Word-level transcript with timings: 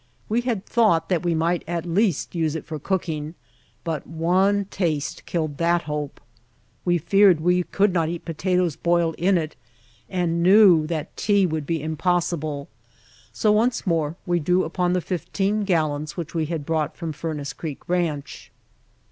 We 0.27 0.41
had 0.41 0.65
thought 0.65 1.09
that 1.09 1.21
we 1.21 1.35
might 1.35 1.63
at 1.67 1.85
least 1.85 2.33
use 2.33 2.55
it 2.55 2.65
for 2.65 2.79
cooking, 2.79 3.35
but 3.83 4.07
one 4.07 4.65
taste 4.71 5.27
killed 5.27 5.59
that 5.59 5.83
hope. 5.83 6.19
We 6.83 6.97
feared 6.97 7.39
we 7.39 7.61
could 7.61 7.93
not 7.93 8.09
eat 8.09 8.25
potatoes 8.25 8.75
boiled 8.75 9.13
in 9.19 9.37
it, 9.37 9.55
and 10.09 10.41
knew 10.41 10.87
that 10.87 11.15
tea 11.15 11.45
would 11.45 11.67
be 11.67 11.83
impossible, 11.83 12.67
so 13.31 13.51
once 13.51 13.85
more 13.85 14.15
we 14.25 14.39
drew 14.39 14.63
upon 14.63 14.93
the 14.93 15.01
fifteen 15.01 15.65
gallons 15.65 16.17
which 16.17 16.33
we 16.33 16.47
had 16.47 16.65
brought 16.65 16.97
from 16.97 17.13
Furnace 17.13 17.53
Creek 17.53 17.87
Ranch. 17.87 18.51